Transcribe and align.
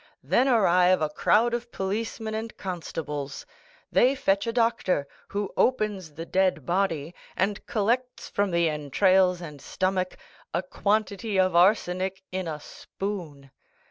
Then 0.23 0.47
arrive 0.47 0.99
a 0.99 1.09
crowd 1.09 1.53
of 1.53 1.71
policemen 1.71 2.33
and 2.33 2.57
constables. 2.57 3.45
They 3.91 4.15
fetch 4.15 4.47
a 4.47 4.51
doctor, 4.51 5.07
who 5.27 5.53
opens 5.55 6.13
the 6.13 6.25
dead 6.25 6.65
body, 6.65 7.13
and 7.37 7.63
collects 7.67 8.27
from 8.27 8.49
the 8.49 8.67
entrails 8.67 9.41
and 9.41 9.61
stomach 9.61 10.17
a 10.55 10.63
quantity 10.63 11.39
of 11.39 11.55
arsenic 11.55 12.23
in 12.31 12.47
a 12.47 12.59
spoon. 12.59 13.51